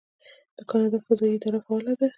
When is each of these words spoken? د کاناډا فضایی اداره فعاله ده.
د 0.57 0.59
کاناډا 0.69 0.99
فضایی 1.07 1.33
اداره 1.37 1.59
فعاله 1.65 1.93
ده. 1.99 2.07